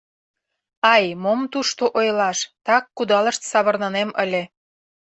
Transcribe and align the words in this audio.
Ай, 0.93 1.03
мом 1.23 1.39
тушто 1.51 1.83
ойлаш, 1.99 2.39
так 2.65 2.83
кудалышт 2.97 3.41
савырнынем 3.51 4.09
ыле. 4.23 4.43